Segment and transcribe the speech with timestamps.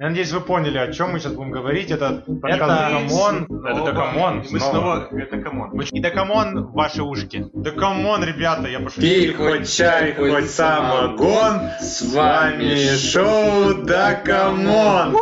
[0.00, 1.90] Я надеюсь, вы поняли, о чем мы сейчас будем говорить.
[1.90, 3.48] Это подкаст Дакамон.
[3.66, 4.44] Это Дакамон.
[4.48, 5.08] Мы снова...
[5.10, 5.80] Это камон.
[5.80, 7.46] И Дакамон в ваши ушки.
[7.52, 9.02] Дакамон, ребята, я пошутил.
[9.02, 15.16] Пей хоть чай, хоть самогон, с вами шоу Дакамон.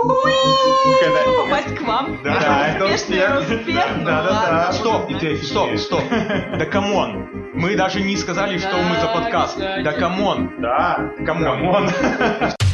[1.38, 2.18] Попасть к вам.
[2.22, 3.44] Да, это успех.
[3.74, 4.72] Да, да, да.
[4.74, 5.10] Стоп,
[5.42, 6.02] стоп, стоп.
[6.58, 7.30] Да камон.
[7.54, 9.58] Мы даже не сказали, что мы за подкаст.
[9.58, 10.52] Да камон.
[10.60, 11.88] Да, камон.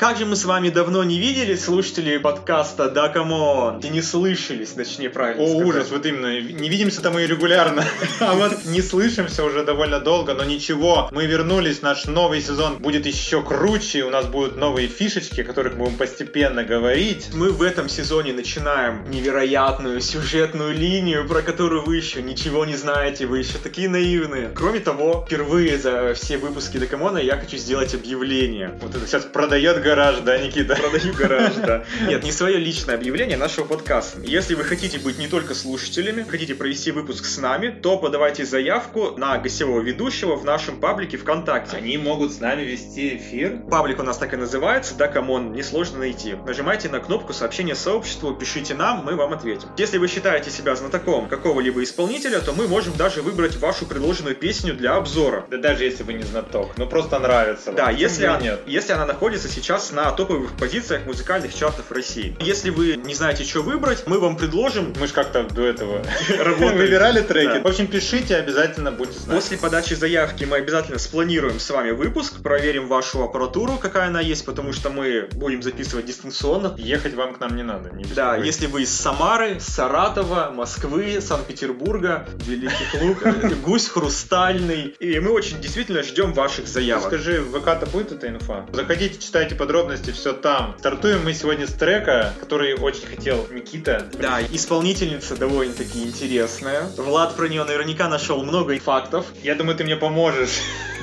[0.00, 3.80] Как же мы с вами давно не виделись, слушатели подкаста Да Камон.
[3.80, 5.66] И не слышались, точнее правильно О, сказать.
[5.66, 6.40] ужас, вот именно.
[6.40, 7.84] Не видимся-то мы и регулярно.
[8.20, 11.10] А вот не слышимся уже довольно долго, но ничего.
[11.12, 14.04] Мы вернулись, наш новый сезон будет еще круче.
[14.04, 17.28] У нас будут новые фишечки, о которых будем постепенно говорить.
[17.34, 23.26] Мы в этом сезоне начинаем невероятную сюжетную линию, про которую вы еще ничего не знаете,
[23.26, 24.50] вы еще такие наивные.
[24.54, 28.78] Кроме того, впервые за все выпуски Дакамона я хочу сделать объявление.
[28.80, 30.76] Вот это сейчас продает гараж, да, Никита?
[30.76, 31.84] Продаю гараж, да.
[32.06, 34.20] Нет, не свое личное объявление нашего подкаста.
[34.22, 39.16] Если вы хотите быть не только слушателями, хотите провести выпуск с нами, то подавайте заявку
[39.16, 41.76] на гостевого ведущего в нашем паблике ВКонтакте.
[41.76, 43.62] Они могут с нами вести эфир.
[43.68, 46.34] Паблик у нас так и называется, да, камон, несложно найти.
[46.46, 49.70] Нажимайте на кнопку сообщения сообществу, пишите нам, мы вам ответим.
[49.76, 54.74] Если вы считаете себя знатоком какого-либо исполнителя, то мы можем даже выбрать вашу предложенную песню
[54.74, 55.46] для обзора.
[55.50, 57.72] Да даже если вы не знаток, ну просто нравится.
[57.72, 62.36] Да, если, она, если она находится сейчас на топовых позициях музыкальных чартов России.
[62.40, 66.04] Если вы не знаете, что выбрать, мы вам предложим Мы же как-то до этого
[66.38, 66.76] Работали.
[66.76, 67.62] выбирали треки.
[67.62, 69.36] В общем, пишите, обязательно будете знать.
[69.36, 74.44] После подачи заявки мы обязательно спланируем с вами выпуск, проверим вашу аппаратуру, какая она есть,
[74.44, 76.74] потому что мы будем записывать дистанционно.
[76.78, 77.90] Ехать вам к нам не надо.
[78.14, 85.30] Да, если вы из Самары, Саратова, Москвы, Санкт-Петербурга, Великих Луг, э, Гусь Хрустальный, и мы
[85.30, 87.06] очень действительно ждем ваших заявок.
[87.06, 88.66] Скажи, в ВК-то будет эта инфа?
[88.72, 90.74] Заходите, читайте подробности, все там.
[90.80, 94.04] Стартуем мы сегодня с трека, который очень хотел Никита.
[94.20, 96.88] Да, исполнительница довольно-таки интересная.
[96.96, 99.26] Влад про нее наверняка нашел много фактов.
[99.44, 100.58] Я думаю, ты мне поможешь.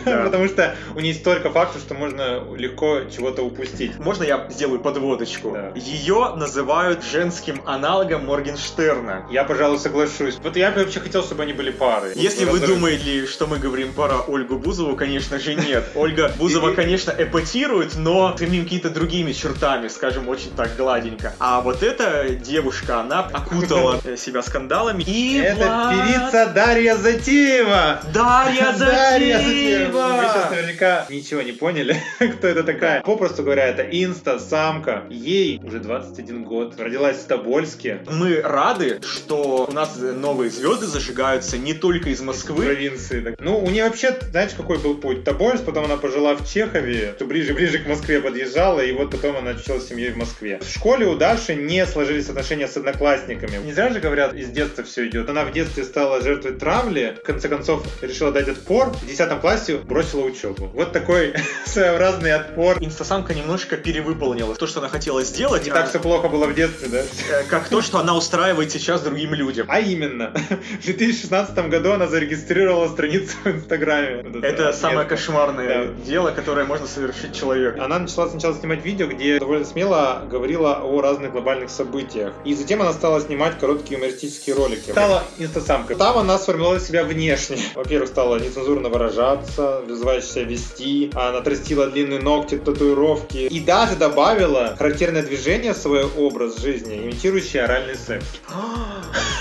[0.08, 0.24] Да.
[0.26, 3.98] Потому что у нее столько фактов, что можно легко чего-то упустить.
[4.00, 5.52] Можно я сделаю подводочку?
[5.52, 5.72] Да.
[5.76, 9.28] Ее называют женским аналогом Моргенштерна.
[9.32, 10.38] Я, пожалуй, соглашусь.
[10.44, 12.12] Вот я бы вообще хотел, чтобы они были пары.
[12.16, 12.76] Если вы разрыв.
[12.76, 15.90] думаете, что мы говорим про Ольгу Бузову, конечно же нет.
[15.96, 21.34] Ольга Бузова, конечно, эпатирует, но самим какими-то другими чертами, скажем, очень так гладенько.
[21.40, 25.04] А вот эта девушка, она окутала э, себя скандалами.
[25.04, 28.02] И Это Влад- певица Дарья Затеева.
[28.14, 30.08] Дарья Дарья Затеева!
[30.18, 31.98] Вы сейчас наверняка ничего не поняли,
[32.38, 33.02] кто это такая.
[33.02, 35.04] Попросту говоря, это инста-самка.
[35.10, 36.80] Ей уже 21 год.
[36.80, 38.00] Родилась в Тобольске.
[38.10, 42.66] Мы рады, что у нас новые звезды зажигаются не только из Москвы.
[42.66, 43.22] провинции.
[43.22, 43.36] так.
[43.40, 45.24] Ну, у нее вообще, знаешь, какой был путь?
[45.24, 49.54] Тобольск, потом она пожила в Чехове, то ближе-ближе к Москве подъезжала, и вот потом она
[49.54, 50.60] начала с семьей в Москве.
[50.60, 53.58] В школе у Даши не сложились отношения с одноклассниками.
[53.64, 55.30] Не зря же говорят, из детства все идет.
[55.30, 59.78] Она в детстве стала жертвой травли, в конце концов решила дать отпор, в 10 классе
[59.78, 60.70] бросила учебу.
[60.74, 61.34] Вот такой
[61.66, 62.78] своеобразный отпор.
[62.80, 66.54] Инстасамка немножко перевыполнила то, что она хотела сделать, Не а, так все плохо было в
[66.56, 67.00] детстве, да?
[67.32, 69.68] э, как то, что она устраивает сейчас другим людям.
[69.70, 70.34] А именно,
[70.82, 74.26] в 2016 году она зарегистрировала страницу в Инстаграме.
[74.42, 75.94] Это самое кошмарное Да.
[76.06, 77.82] дело, которое можно совершить человеку.
[77.82, 82.34] Она начала сначала снимать видео, где довольно смело говорила о разных глобальных событиях.
[82.46, 84.92] И затем она стала снимать короткие юмористические ролики.
[84.92, 85.96] Стала инстасамкой.
[85.96, 87.58] Там она сформировала себя внешне.
[87.76, 91.12] Во-первых, стала нецензурно выражаться, вызывающе себя вести.
[91.14, 93.48] Она отрастила длинные ногти, татуировки.
[93.48, 98.26] И даже добавила характерное движение в свой образ жизни, имитирующий оральный секс.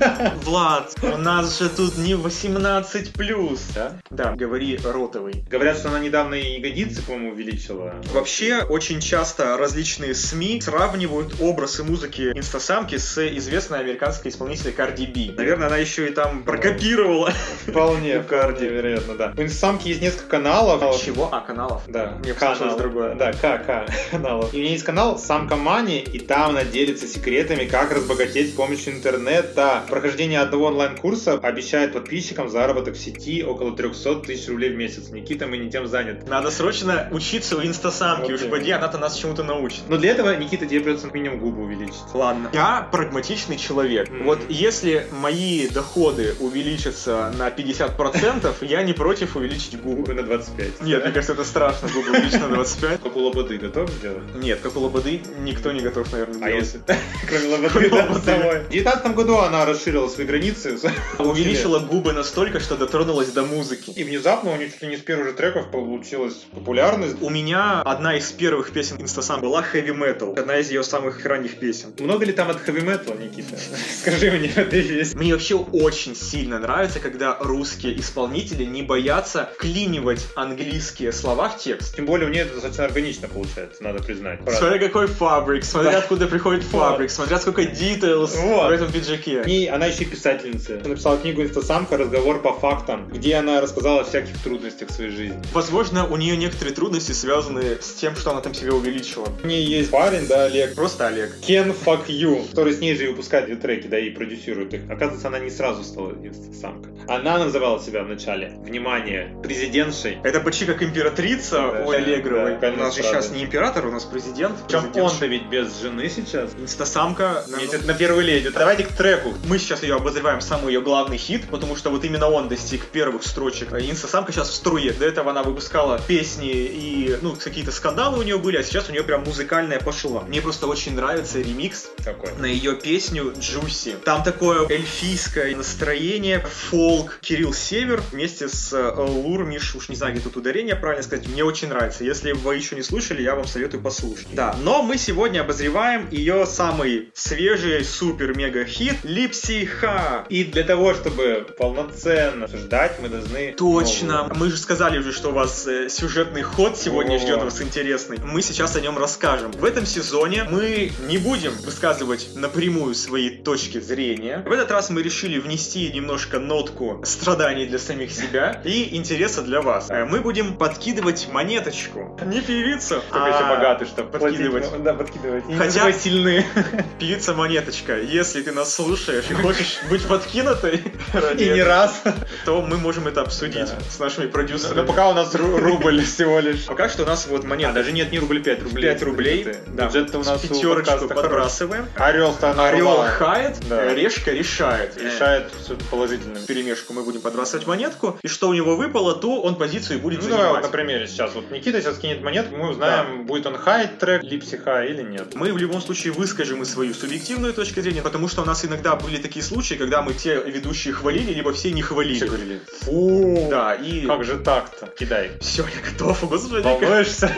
[0.44, 3.60] Влад, у нас же тут не 18 плюс.
[3.74, 3.92] Да?
[4.10, 5.44] Да, говори ротовый.
[5.50, 7.94] Говорят, что она недавно и ягодицы, по-моему, увеличила.
[8.12, 15.06] Вообще, очень часто различные СМИ сравнивают образ и музыки инстасамки с известной американской исполнительной Карди
[15.06, 15.32] Би.
[15.36, 17.32] Наверное, она еще и там прокопировала.
[17.66, 18.66] Вполне, Карди.
[18.66, 19.32] вероятно, да.
[19.36, 20.80] У инстасамки есть несколько каналов.
[21.02, 21.28] Чего?
[21.32, 21.82] А, каналов.
[21.86, 22.54] Да, Мне канал.
[22.54, 23.14] послышалось другое.
[23.14, 24.52] Да, К, К, каналов.
[24.54, 28.52] И у нее есть канал Самка Мани, и там она делится секретами, как разбогатеть с
[28.54, 29.82] помощью интернета.
[29.90, 35.10] Прохождение одного онлайн-курса обещает подписчикам заработок в сети около 300 тысяч рублей в месяц.
[35.10, 36.26] Никита, мы не тем заняты.
[36.26, 38.30] Надо срочно учиться у инстасамки.
[38.30, 39.80] Вот Уж поди, она-то нас чему-то научит.
[39.88, 41.96] Но для этого, Никита, тебе придется минимум губы увеличить.
[42.14, 42.50] Ладно.
[42.52, 44.08] Я прагматичный человек.
[44.08, 44.24] Мгм.
[44.24, 50.14] Вот если мои доходы увеличатся на 50%, я не против увеличить губы.
[50.14, 50.82] На 25.
[50.82, 53.02] Нет, мне кажется, это страшно, губы увеличить на 25.
[53.02, 54.22] Как у Лободы готов сделать?
[54.36, 56.64] Нет, как у Лободы никто не готов, наверное, А делать.
[56.64, 56.80] если...
[57.28, 58.60] Кроме Лободы, да.
[58.60, 60.78] В 19 году она расширила расширила свои границы.
[61.18, 63.90] Увеличила губы настолько, что дотронулась до музыки.
[63.90, 67.16] И внезапно у нее чуть ли не с первых же треков получилась популярность.
[67.22, 70.38] У меня одна из первых песен Instasam была Heavy Metal.
[70.38, 71.94] Одна из ее самых ранних песен.
[71.98, 73.56] Много ли там от хэви металла, Никита?
[74.00, 75.14] Скажи мне этой весь.
[75.14, 81.96] Мне вообще очень сильно нравится, когда русские исполнители не боятся клинивать английские слова в текст.
[81.96, 84.40] Тем более у нее это достаточно органично получается, надо признать.
[84.46, 85.98] Смотря какой фабрик, смотря Да.
[85.98, 89.42] откуда приходит фабрик, смотря сколько details в этом пиджаке.
[89.46, 90.74] И она еще и писательница.
[90.80, 91.96] Она написала книгу «Инстасамка.
[91.96, 95.42] Разговор по фактам», где она рассказала о всяких трудностях своей жизни.
[95.52, 99.28] Возможно, у нее некоторые трудности связаны с тем, что она там себя увеличила.
[99.42, 101.36] У нее есть парень, да, Олег, Просто Олег.
[101.46, 104.82] Ken Fuck You, который с ней же и выпускает две треки, да, и продюсирует их.
[104.90, 106.92] Оказывается, она не сразу стала инстасамкой.
[107.08, 110.18] Она называла себя вначале, внимание, президентшей.
[110.22, 112.58] Это почти как императрица Да, у Аллегровой.
[112.58, 114.56] да, у нас же сейчас не император, у нас президент.
[114.66, 115.02] Президентша.
[115.02, 116.50] он-то ведь без жены сейчас.
[116.58, 117.44] Инстасамка.
[117.58, 118.50] Нет, это на первую леди.
[118.50, 119.34] Давайте к треку.
[119.46, 123.22] Мы сейчас ее обозреваем самый ее главный хит, потому что вот именно он достиг первых
[123.24, 123.72] строчек.
[123.74, 124.92] И Инстасамка сейчас в струе.
[124.92, 128.92] До этого она выпускала песни и, ну, какие-то скандалы у нее были, а сейчас у
[128.92, 130.22] нее прям музыкальная пошла.
[130.22, 132.32] Мне просто очень нравится ремикс Какой?
[132.38, 133.96] на ее песню Джуси.
[134.04, 140.14] Там такое эльфийское настроение, фолк Кирилл Север вместе с э, Лур, Миш, уж не знаю,
[140.14, 142.04] где тут ударение правильно сказать, мне очень нравится.
[142.04, 144.28] Если вы еще не слушали, я вам советую послушать.
[144.32, 150.24] Да, но мы сегодня обозреваем ее самый свежий супер-мега-хит Липси Ха.
[150.28, 153.52] И для того, чтобы полноценно обсуждать, мы должны...
[153.52, 154.22] Точно.
[154.24, 154.36] новую.
[154.36, 157.18] Мы же сказали уже, что у вас э, сюжетный ход сегодня О.
[157.18, 158.18] ждет вас интересный.
[158.24, 159.50] Мы сейчас о нем расскажем.
[159.52, 164.42] В этом сезоне мы не будем высказывать напрямую свои точки зрения.
[164.46, 169.60] В этот раз мы решили внести немножко нотку страданий для самих себя и интереса для
[169.60, 169.90] вас.
[169.90, 172.18] Э, Мы будем подкидывать монеточку.
[172.24, 174.64] Не певицу, Только еще а богатый, чтобы подкидывать.
[174.68, 174.84] платить.
[174.84, 175.44] Да, подкидывать.
[175.48, 176.44] И Хотя- сильны.
[176.98, 177.98] Певица монеточка.
[178.00, 180.82] Если ты нас слушаешь и хочешь быть подкинутой
[181.12, 182.02] ради И не раз.
[182.44, 184.80] то мы можем это обсудить с нашими продюсерами.
[184.80, 186.64] Но пока у нас ру- рубль всего лишь.
[186.66, 187.70] Пока что у нас вот монета.
[187.70, 188.82] А, даже нет, не рубль, 5 рублей.
[188.82, 189.46] 5 рублей.
[189.68, 189.86] Да.
[189.86, 191.86] Бюджет-то у нас пятерочку подбрасываем.
[191.96, 194.96] Орел-то Орел хает, решка решает.
[195.00, 195.50] Решает
[195.90, 196.42] положительным.
[196.42, 200.22] В перемешку мы будем подбрасывать монетку, и что у него выпало, то он позицию будет
[200.22, 200.64] Ну давай вот занимать.
[200.64, 201.34] на примере сейчас.
[201.34, 205.34] Вот Никита сейчас кинет монетку, мы узнаем, будет он хайт трек, липси хай или нет.
[205.34, 208.96] Мы в любом случае выскажем и свою субъективную точку зрения, потому что у нас иногда
[208.96, 212.16] были такие случаи, когда мы все ведущие хвалили, либо все не хвалили.
[212.16, 214.06] Все говорили, фу, Да, и...
[214.06, 214.88] как же так-то?
[214.88, 215.30] Кидай.
[215.40, 216.62] Все, я готов, господи.
[216.64, 217.32] Волнуешься?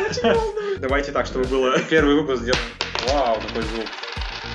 [0.78, 1.78] Давайте так, чтобы было...
[1.90, 2.64] Первый выпуск сделаем.
[3.08, 3.86] Вау, какой звук.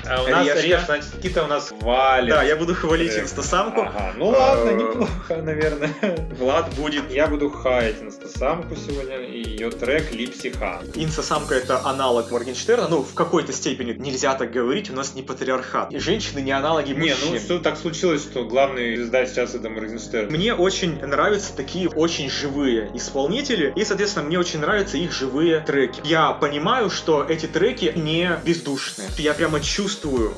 [0.06, 0.60] А у нас Решка.
[0.62, 2.30] режь, значит, Никита у нас валит.
[2.30, 3.24] Да, я буду хвалить Трек.
[3.24, 3.82] инстасамку.
[3.82, 5.90] Ага, ну ладно, Э, неплохо, наверное.
[6.38, 10.80] Влад будет Я буду хаять инстасамку сегодня и ее трек Липси Ха.
[10.94, 15.92] Инса-самка это аналог Моргенштерна, ну, в какой-то степени нельзя так говорить, у нас не патриархат.
[15.92, 17.32] И женщины не аналоги Не, мужчин.
[17.32, 20.30] ну что так случилось, что главный звезда сейчас это Моргенштерн.
[20.30, 26.00] Мне очень нравятся такие очень живые исполнители, и, соответственно, мне очень нравятся их живые треки.
[26.04, 29.08] Я понимаю, что эти треки не бездушные.
[29.18, 29.87] Я прямо чувствую,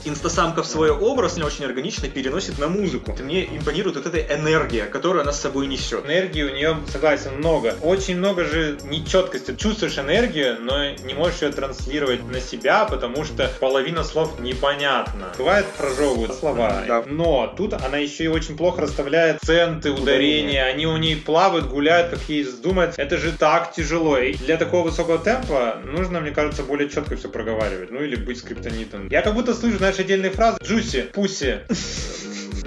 [0.04, 3.16] инстасамка в свой образ не очень органично переносит на музыку.
[3.20, 6.04] Мне импонирует вот эта энергия, которую она с собой несет.
[6.04, 7.74] Энергии у нее, согласен, много.
[7.82, 9.54] Очень много же нечеткости.
[9.56, 15.32] Чувствуешь энергию, но не можешь ее транслировать на себя, потому что половина слов непонятна.
[15.38, 17.04] Бывает прожевывают слова, Да.
[17.06, 20.64] но тут она еще и очень плохо расставляет акценты, ударения.
[20.64, 23.00] Они у ней плавают, гуляют, как ей вздумается.
[23.00, 24.18] Это же так тяжело.
[24.18, 27.90] И для такого высокого темпа нужно, мне кажется, более четко все проговаривать.
[27.90, 29.08] Ну или быть скриптонитом.
[29.08, 30.58] Я как будто слышу, знаешь, отдельные фразы.
[30.62, 31.60] Джуси, пуси,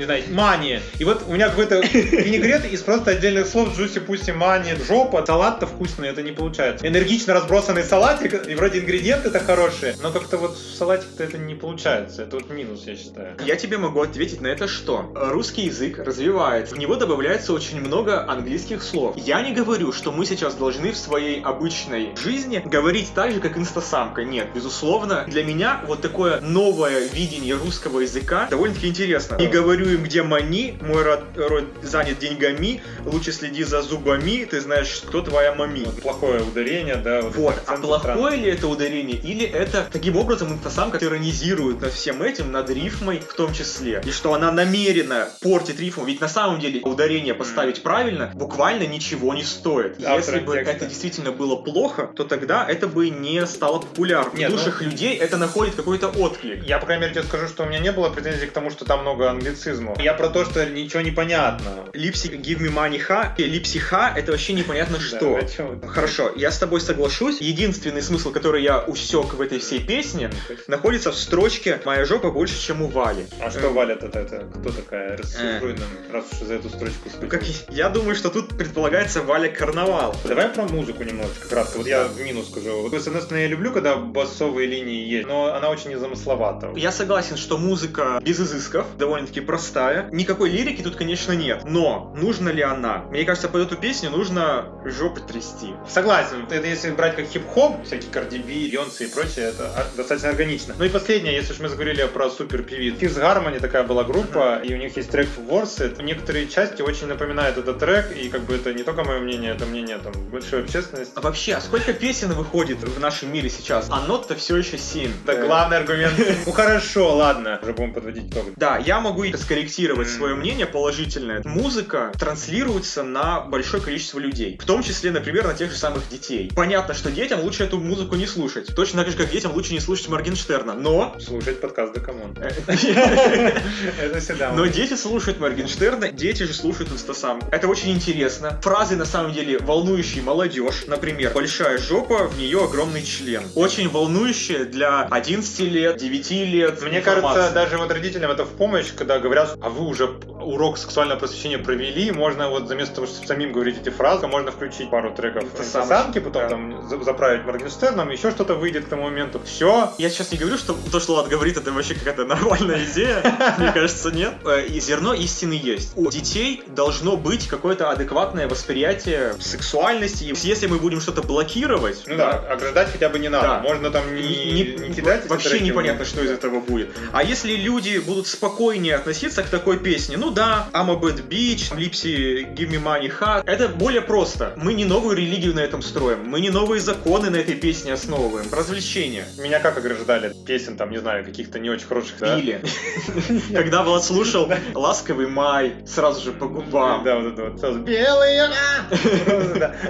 [0.04, 0.80] не знаю, мани.
[1.00, 5.66] И вот у меня какой-то винегрет из просто отдельных слов джуси, пуси, мани, жопа, салат-то
[5.66, 6.86] вкусный, это не получается.
[6.86, 12.24] Энергично разбросанный салатик, и вроде ингредиенты-то хорошие, но как-то вот в салатик-то это не получается.
[12.24, 13.38] Это вот минус, я считаю.
[13.46, 15.12] Я тебе могу ответить на это что?
[15.16, 19.16] Русский язык развивается, в него добавляется очень много английских слов.
[19.18, 23.58] Я не говорю, что мы сейчас должны в своей обычной жизни говорить так же, как
[23.58, 24.24] инстасамка.
[24.24, 29.38] Нет, безусловно, для меня вот такое новое видение русского языка довольно-таки интересно.
[29.38, 34.60] Не говорю им, где мани, мой род, род занят деньгами, лучше следи за зубами, ты
[34.62, 35.86] знаешь, кто твоя мами.
[36.02, 37.22] Плохое ударение, да.
[37.22, 42.22] Вот, Вот, а плохое ли это ударение, или это таким образом инстасамка тиранизирует над всем
[42.22, 46.60] этим, над рифмой в том числе, и что она намеренно портит рифму, ведь на самом
[46.60, 49.98] деле ударение поставить правильно буквально ничего не стоит.
[50.04, 50.72] Автор Если бы текста.
[50.72, 54.38] это действительно было плохо, то тогда это бы не стало популярным.
[54.38, 56.64] Нет, в ну- душах людей это находит какой-то отклик.
[56.66, 58.86] Я, по крайней мере, тебе скажу, что у меня не было претензий к тому, что
[58.86, 59.73] там много англицизмов.
[59.74, 59.96] Фашизму.
[60.00, 61.86] Я про то, что ничего не понятно.
[61.94, 65.40] Липси Give Me Money Ha и Липси Ха это вообще непонятно что.
[65.88, 67.42] Хорошо, я с тобой соглашусь.
[67.42, 70.30] Единственный смысл, который я усек в этой всей песне,
[70.68, 73.26] находится в строчке «Моя жопа больше, чем у Вали».
[73.42, 75.18] А что Валя это, это кто такая?
[75.18, 79.50] Расшифруй нам, раз уж за эту строчку Ну, как, я думаю, что тут предполагается Валя
[79.50, 80.16] Карнавал.
[80.24, 81.78] Давай про музыку немножечко кратко.
[81.78, 82.82] Вот я в минус скажу.
[82.82, 86.72] Вот, с одной стороны, я люблю, когда басовые линии есть, но она очень незамысловата.
[86.76, 89.63] Я согласен, что музыка без изысков, довольно-таки простая.
[90.12, 91.64] Никакой лирики тут, конечно, нет.
[91.66, 93.06] Но нужна ли она?
[93.10, 95.74] Мне кажется, под эту песню нужно жопы трясти.
[95.90, 100.76] Согласен, это если брать как хип-хоп, всякие B, Бейонсе и прочее, это достаточно органично.
[100.78, 102.96] Ну и последнее, если уж мы заговорили про супер певиц.
[102.96, 106.04] Fifth Harmony такая была группа, и у них есть трек Worth It.
[106.04, 109.66] Некоторые части очень напоминают этот трек, и как бы это не только мое мнение, это
[109.66, 111.14] мнение там большой общественности.
[111.16, 113.88] А вообще, а сколько песен выходит в нашем мире сейчас?
[113.90, 115.12] А нот-то все еще 7.
[115.26, 116.14] Это главный аргумент.
[116.46, 118.46] Ну хорошо, ладно, уже будем подводить итог.
[118.56, 121.44] Да, я могу и скорректировать свое мнение положительное.
[121.46, 124.58] Музыка транслируется на большое количество людей.
[124.60, 126.52] В том числе, например, на тех же самых детей.
[126.56, 128.76] Понятно, что детям лучше эту музыку не слушать.
[128.76, 130.74] Точно так же, как детям лучше не слушать Моргенштерна.
[130.74, 131.16] Но...
[131.20, 132.36] Слушать подкаст Дакамон.
[132.42, 132.50] э,
[134.02, 134.54] Это всегда.
[134.54, 137.40] Но дети слушают Моргенштерна, дети же слушают Инстасамку.
[137.52, 138.60] Это очень интересно.
[138.64, 140.86] Фразы, на самом деле, волнующие молодежь.
[140.88, 143.44] Например, большая жопа, в нее огромный член.
[143.54, 146.82] Очень волнующие для 11 лет, 9 лет.
[146.82, 150.06] Мне кажется, даже вот родителям это в помощь, когда говорят, а вы уже
[150.42, 154.90] урок сексуального просвещения провели, можно вот заместо того, чтобы самим говорить эти фразы, можно включить
[154.90, 156.50] пару треков самки, потом да.
[156.50, 159.40] там за- заправить Моргенштерном, еще что-то выйдет к тому моменту.
[159.46, 159.92] Все.
[159.98, 163.24] Я сейчас не говорю, что то, что Влад говорит, это вообще какая-то нормальная идея.
[163.58, 164.34] Мне кажется, нет.
[164.46, 165.94] Э, И зерно истины есть.
[165.96, 170.34] У детей должно быть какое-то адекватное восприятие сексуальности.
[170.44, 173.62] Если мы будем что-то блокировать, Ну да, ограждать хотя бы не надо.
[173.64, 175.28] Можно там не, кидать.
[175.30, 176.90] вообще непонятно, но- что из этого будет.
[177.12, 181.76] А если люди будут спокойнее относиться к такой песне, ну да, I'm a bad bitch,
[181.76, 184.54] Липси, give me money, ha, это более просто.
[184.58, 188.46] Мы не новую религию на этом строим, мы не новые законы на этой песне основываем,
[188.52, 189.26] развлечения.
[189.38, 192.38] Меня как ограждали песен, там, не знаю, каких-то не очень хороших, да?
[192.38, 192.62] Или,
[193.54, 197.04] когда Влад слушал «Ласковый май», сразу же по губам.
[197.04, 197.60] Да, вот это вот.
[197.60, 198.50] сразу Белые!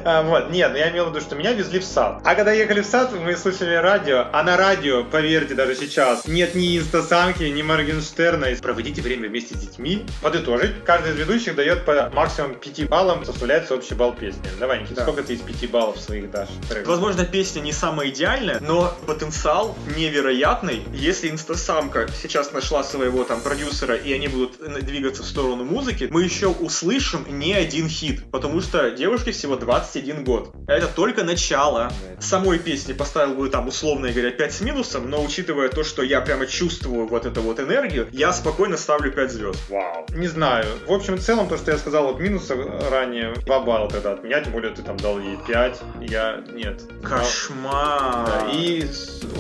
[0.06, 2.22] А, Вот, нет, ну я имел в виду, что меня везли в сад.
[2.24, 6.56] А когда ехали в сад, мы слушали радио, а на радио, поверьте, даже сейчас, нет
[6.56, 8.48] ни инстасамки, ни Моргенштерна.
[8.62, 10.06] Проводите время вместе с детьми.
[10.22, 14.44] Подытожить, каждый из ведущих дает по максимум 5 баллам, составляется общий балл песни.
[14.60, 15.02] Давай, Никита, Да.
[15.02, 16.50] сколько ты из 5 баллов своих дашь?
[16.70, 16.88] треков?
[16.88, 20.84] Возможно, песня не самая идеальная, но потенциал невероятный.
[20.94, 26.22] Если инстасамка сейчас нашла своего там продюсера, и они будут двигаться в сторону музыки, мы
[26.24, 30.54] еще услышим не один хит, потому что девушке всего 21 год.
[30.68, 31.92] Это только начало.
[32.20, 36.22] Самой песни поставил бы там, условно говоря, 5 с минусом, но учитывая то, что я
[36.22, 39.60] прямо чувствую вот эту вот энергию, я спокойно ставлю 5 звезд.
[39.70, 40.06] Вау.
[40.16, 40.66] Не знаю.
[40.88, 42.56] В общем и целом, то, что я сказал от минуса
[42.90, 46.82] ранее, 2 балла тогда от меня, тем более ты там дал ей 5, я нет.
[47.04, 48.26] Кошмар.
[48.26, 48.86] Да, и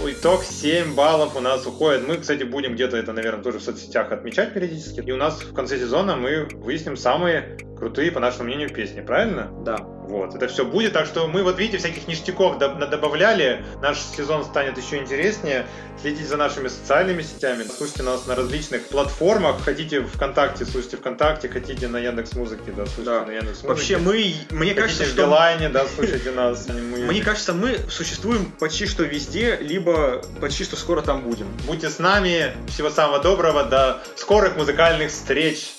[0.08, 2.08] итог 7 баллов у нас уходит.
[2.08, 5.02] Мы, кстати, будем где-то это, наверное, тоже в соцсетях отмечать периодически.
[5.02, 9.52] И у нас в конце сезона мы выясним самые крутые, по нашему мнению, песни, правильно?
[9.64, 9.78] Да.
[10.08, 14.44] Вот, это все будет, так что мы вот видите, всяких ништяков доб- добавляли, наш сезон
[14.44, 15.66] станет еще интереснее,
[16.02, 21.88] следите за нашими социальными сетями, слушайте нас на различных платформах, хотите ВКонтакте, слушайте ВКонтакте, хотите
[21.88, 23.26] на Яндекс Музыке, да, слушайте Да.
[23.26, 26.68] на Яндекс Вообще мы, мне кажется, хотите в что Билайне, да, слушайте нас.
[26.68, 31.48] Мы- Мне кажется, мы существуем почти что везде, либо почти что скоро там будем.
[31.66, 35.72] Будьте с нами, всего самого доброго, до скорых музыкальных встреч.